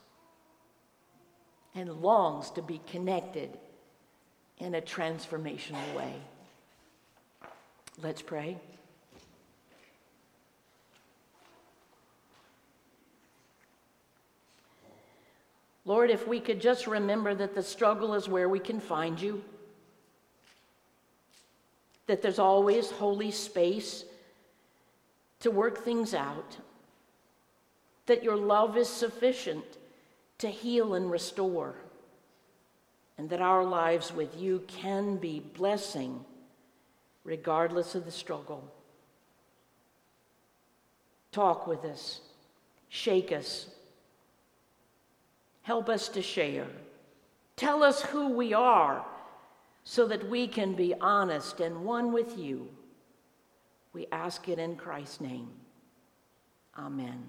and 1.73 2.01
longs 2.01 2.51
to 2.51 2.61
be 2.61 2.81
connected 2.87 3.57
in 4.57 4.75
a 4.75 4.81
transformational 4.81 5.95
way. 5.95 6.13
Let's 8.01 8.21
pray. 8.21 8.57
Lord, 15.85 16.11
if 16.11 16.27
we 16.27 16.39
could 16.39 16.61
just 16.61 16.87
remember 16.87 17.33
that 17.33 17.55
the 17.55 17.63
struggle 17.63 18.13
is 18.13 18.29
where 18.29 18.47
we 18.47 18.59
can 18.59 18.79
find 18.79 19.19
you, 19.19 19.43
that 22.11 22.21
there's 22.21 22.39
always 22.39 22.91
holy 22.91 23.31
space 23.31 24.03
to 25.39 25.49
work 25.49 25.85
things 25.85 26.13
out 26.13 26.57
that 28.05 28.21
your 28.21 28.35
love 28.35 28.75
is 28.75 28.89
sufficient 28.89 29.63
to 30.37 30.49
heal 30.49 30.93
and 30.95 31.09
restore, 31.09 31.73
and 33.17 33.29
that 33.29 33.39
our 33.39 33.63
lives 33.63 34.13
with 34.13 34.37
you 34.37 34.61
can 34.67 35.15
be 35.15 35.39
blessing 35.39 36.25
regardless 37.23 37.95
of 37.95 38.03
the 38.03 38.11
struggle. 38.11 38.61
Talk 41.31 41.65
with 41.65 41.85
us, 41.85 42.19
shake 42.89 43.31
us, 43.31 43.67
help 45.61 45.87
us 45.87 46.09
to 46.09 46.21
share. 46.21 46.67
Tell 47.55 47.81
us 47.81 48.01
who 48.01 48.33
we 48.33 48.53
are 48.53 49.05
so 49.83 50.07
that 50.07 50.29
we 50.29 50.47
can 50.47 50.73
be 50.73 50.93
honest 51.01 51.59
and 51.59 51.83
one 51.83 52.11
with 52.11 52.37
you. 52.37 52.69
We 53.93 54.07
ask 54.11 54.47
it 54.47 54.59
in 54.59 54.75
Christ's 54.75 55.21
name. 55.21 55.49
Amen. 56.77 57.23